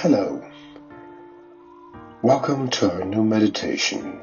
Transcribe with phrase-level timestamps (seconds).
[0.00, 0.40] Hello.
[2.22, 4.20] Welcome to our new meditation.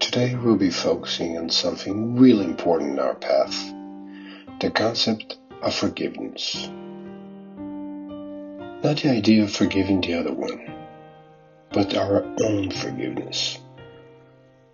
[0.00, 3.54] Today we'll be focusing on something really important in our path
[4.60, 6.70] the concept of forgiveness.
[8.82, 10.72] Not the idea of forgiving the other one,
[11.70, 13.58] but our own forgiveness.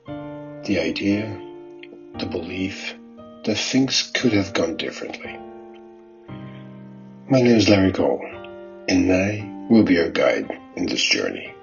[0.07, 1.37] The idea,
[2.21, 2.95] the belief
[3.43, 5.37] that things could have gone differently.
[7.29, 8.25] My name is Larry Cole,
[8.89, 11.55] and I will be your guide in this journey.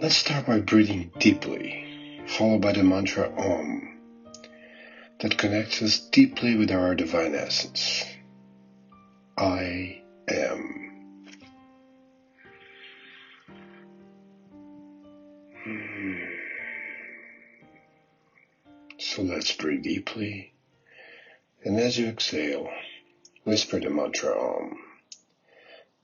[0.00, 3.98] Let's start by breathing deeply, followed by the mantra Om
[5.20, 8.04] that connects us deeply with our divine essence.
[9.36, 10.74] I am.
[15.64, 16.47] Hmm.
[19.18, 20.52] So let's breathe deeply,
[21.64, 22.70] and as you exhale,
[23.42, 24.78] whisper the mantra Om,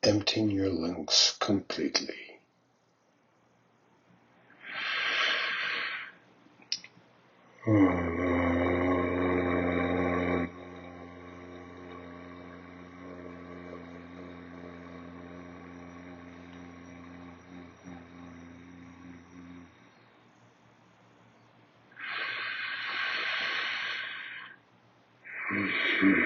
[0.02, 2.40] emptying your lungs completely.
[7.64, 8.23] Hmm.
[25.54, 26.22] Hmm.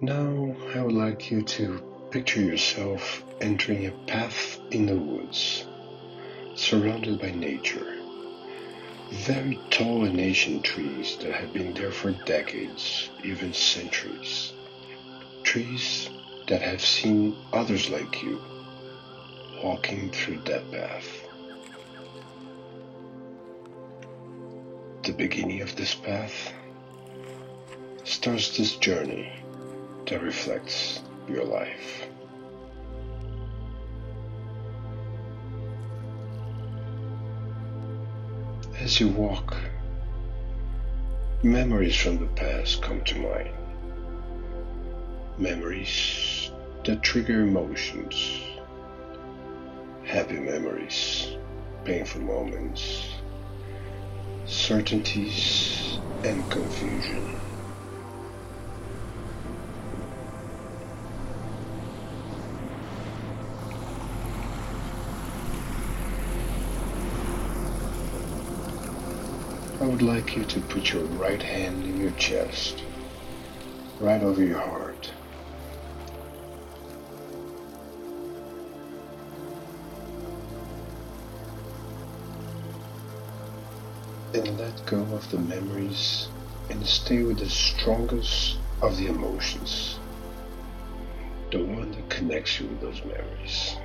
[0.00, 5.66] Now I would like you to picture yourself entering a path in the woods,
[6.54, 7.98] surrounded by nature.
[9.10, 14.54] Very tall and ancient trees that have been there for decades, even centuries.
[15.42, 16.08] Trees
[16.46, 18.40] that have seen others like you
[19.62, 21.29] walking through that path.
[25.20, 26.50] Beginning of this path
[28.04, 29.30] starts this journey
[30.06, 32.06] that reflects your life.
[38.78, 39.54] As you walk,
[41.42, 43.50] memories from the past come to mind.
[45.36, 46.50] Memories
[46.86, 48.40] that trigger emotions.
[50.02, 51.36] Happy memories,
[51.84, 53.19] painful moments,
[54.50, 57.36] certainties, and confusion.
[69.80, 72.82] I would like you to put your right hand in your chest,
[74.00, 74.89] right over your heart.
[84.70, 86.28] Let go of the memories
[86.68, 89.98] and stay with the strongest of the emotions,
[91.50, 93.76] the one that connects you with those memories.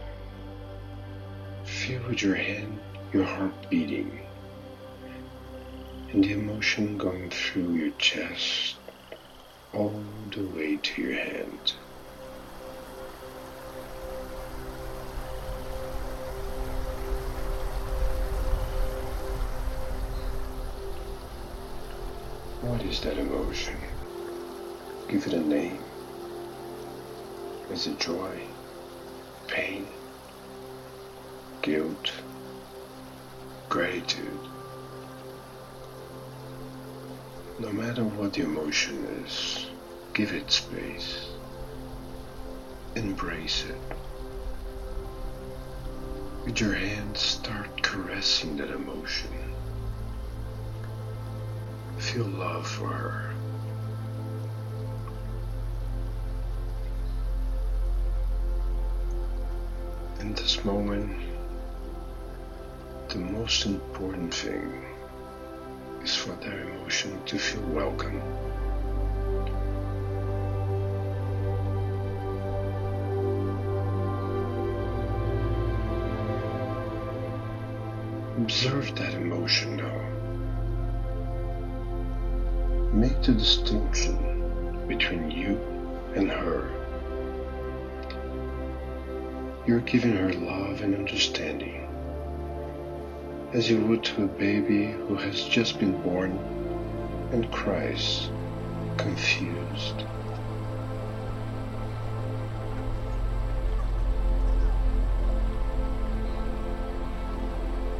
[1.63, 2.79] Feel with your hand
[3.13, 4.27] your heart beating
[6.11, 8.77] and the emotion going through your chest
[9.73, 10.03] all
[10.35, 11.73] the way to your hand.
[22.89, 23.77] Is that emotion?
[25.07, 25.83] Give it a name.
[27.71, 28.47] Is it joy,
[29.47, 29.87] pain,
[31.63, 32.11] guilt,
[33.69, 34.39] gratitude?
[37.57, 39.67] No matter what the emotion is,
[40.13, 41.29] give it space.
[42.95, 43.81] Embrace it.
[46.45, 49.54] With your hands, start caressing that emotion.
[52.15, 53.33] Feel love for her.
[60.21, 61.11] In this moment,
[63.09, 64.85] the most important thing
[66.03, 68.21] is for their emotion to feel welcome.
[78.37, 80.24] Observe that emotion now.
[82.95, 85.59] Make the distinction between you
[86.15, 86.71] and her.
[89.67, 91.89] You're giving her love and understanding
[93.51, 96.39] as you would to a baby who has just been born
[97.33, 98.29] and cries,
[98.95, 100.05] confused.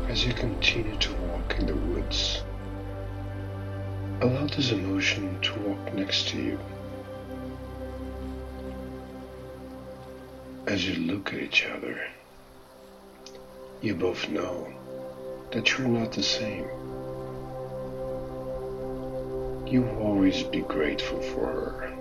[0.08, 2.45] as you continue to walk in the woods.
[4.26, 6.60] Allow this emotion to walk next to you.
[10.66, 12.08] As you look at each other,
[13.84, 14.74] you both know
[15.52, 16.68] that you're not the same.
[19.68, 21.96] You will always be grateful for her.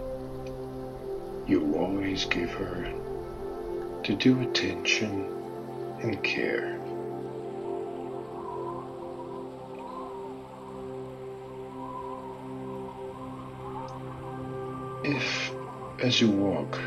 [1.47, 2.91] You will always give her
[4.07, 5.27] the due attention
[6.01, 6.74] and care.
[15.05, 15.53] If,
[15.99, 16.79] as you walk,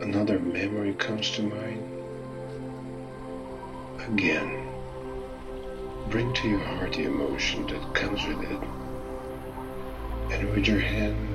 [0.00, 1.84] another memory comes to mind,
[4.08, 4.66] again,
[6.08, 8.62] bring to your heart the emotion that comes with it,
[10.32, 11.28] and with your hand,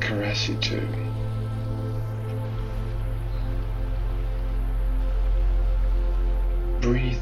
[0.00, 0.86] caress it too.
[6.80, 7.18] Breathe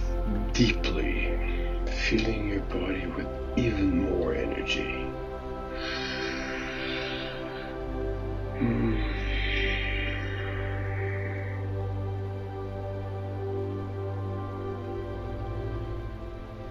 [0.52, 1.18] deeply,
[1.98, 5.06] filling your body with even more energy.
[8.58, 9.18] Mm.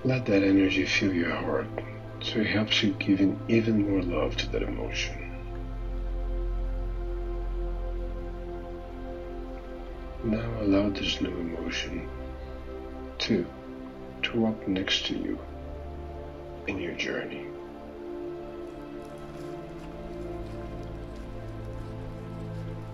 [0.03, 1.67] Let that energy fill your heart
[2.21, 5.15] so it helps you give in even more love to that emotion.
[10.23, 12.09] Now allow this new emotion
[13.19, 13.45] to,
[14.35, 15.39] walk next to you
[16.67, 17.45] in your journey.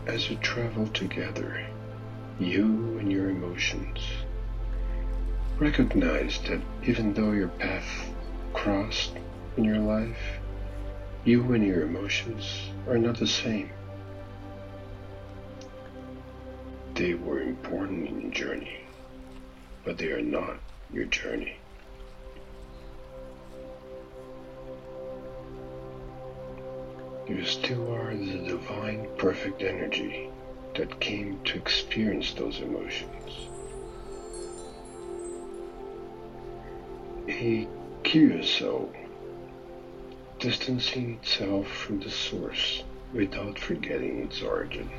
[0.06, 1.66] As you travel together,
[2.40, 4.00] you and your emotions,
[5.58, 8.10] recognize that even though your path
[8.54, 9.14] crossed
[9.58, 10.40] in your life,
[11.26, 13.70] you and your emotions are not the same.
[16.96, 18.82] They were important in your journey,
[19.86, 20.58] but they are not
[20.94, 21.58] your journey.
[27.28, 30.30] You still are the divine perfect energy
[30.76, 33.48] that came to experience those emotions.
[37.30, 37.68] A
[38.04, 38.92] curious soul,
[40.40, 44.90] distancing itself from the source without forgetting its origin.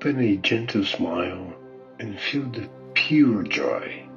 [0.00, 1.54] Open a gentle smile
[1.98, 4.08] and feel the pure joy.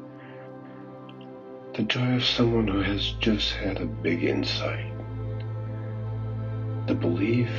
[1.73, 4.93] The joy of someone who has just had a big insight.
[6.87, 7.51] The belief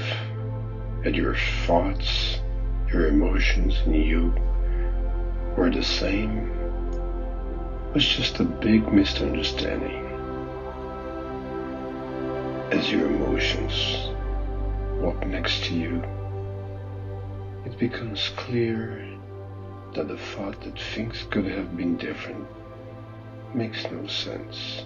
[1.03, 1.37] that your
[1.67, 2.41] thoughts,
[2.91, 4.33] your emotions, and you
[5.55, 6.49] were the same
[7.93, 10.03] was just a big misunderstanding.
[12.73, 14.09] As your emotions
[15.03, 16.03] walk next to you,
[17.65, 19.07] it becomes clear
[19.95, 22.47] that the thought that things could have been different
[23.55, 24.85] makes no sense,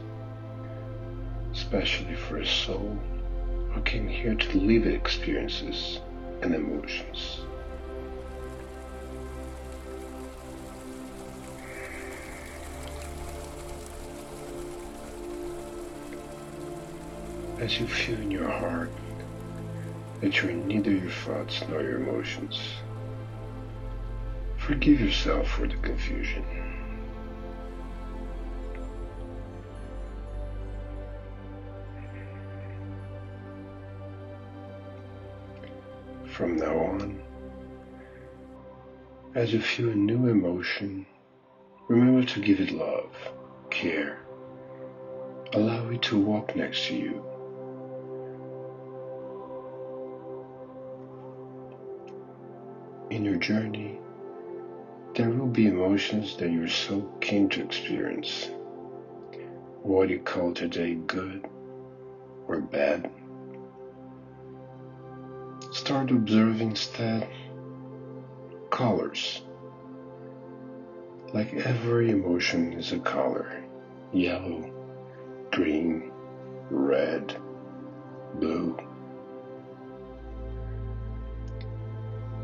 [1.53, 2.99] especially for a soul
[3.73, 6.01] who came here to live experiences
[6.43, 7.41] and emotions.
[17.59, 18.91] As you feel in your heart
[20.23, 22.61] you're neither your thoughts nor your emotions,
[24.69, 26.45] Forgive yourself for the confusion.
[36.27, 37.23] From now on,
[39.35, 41.07] as you feel a new emotion,
[41.89, 43.17] remember to give it love,
[43.71, 44.21] care.
[45.55, 47.28] Allow it to walk next to you.
[53.19, 53.99] In your journey,
[55.17, 58.49] there will be emotions that you're so keen to experience.
[59.83, 61.45] What you call today good
[62.47, 63.11] or bad.
[65.73, 67.29] Start observing instead
[68.71, 69.43] colors.
[71.35, 73.65] Like every emotion is a color
[74.13, 74.71] yellow,
[75.51, 76.13] green,
[76.71, 77.37] red,
[78.37, 78.79] blue.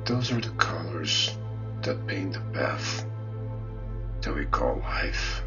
[0.06, 1.34] Those are the colors
[1.80, 3.06] that paint the path
[4.20, 5.42] that we call life.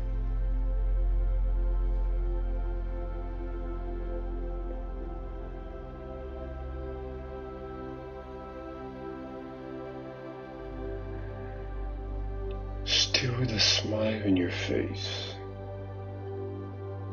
[12.85, 15.35] Still with a smile on your face,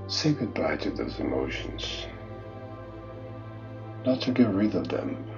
[0.07, 2.07] say goodbye to those emotions.
[4.07, 5.34] Not to get rid of them,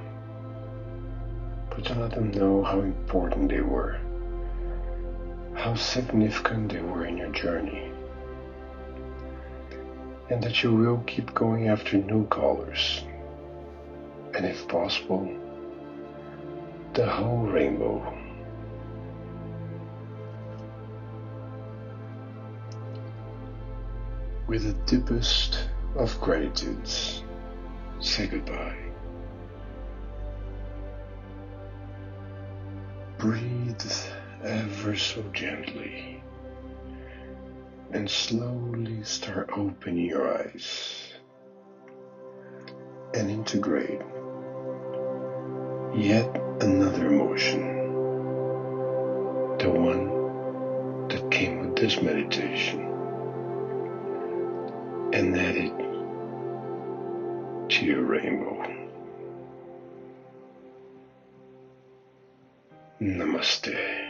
[1.76, 4.00] but to let them know how important they were,
[5.54, 7.92] how significant they were in your journey,
[10.30, 13.04] and that you will keep going after new colors,
[14.34, 15.30] and if possible,
[16.94, 18.00] the whole rainbow.
[24.46, 27.22] With the deepest of gratitudes,
[28.00, 28.85] say goodbye.
[33.26, 33.82] Breathe
[34.44, 36.22] ever so gently
[37.90, 41.12] and slowly start opening your eyes
[43.14, 44.00] and integrate
[45.96, 47.88] yet another emotion,
[49.58, 52.80] the one that came with this meditation,
[55.12, 55.76] and add it
[57.70, 58.75] to your rainbow.
[63.00, 64.05] Namaste.